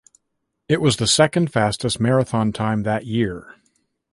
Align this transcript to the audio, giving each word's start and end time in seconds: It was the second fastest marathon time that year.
It 0.67 0.81
was 0.81 0.97
the 0.97 1.05
second 1.05 1.53
fastest 1.53 1.99
marathon 1.99 2.53
time 2.53 2.81
that 2.81 3.05
year. 3.05 3.53